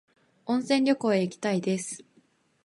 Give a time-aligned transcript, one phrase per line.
[0.47, 2.03] 温泉旅行へ行きたいです。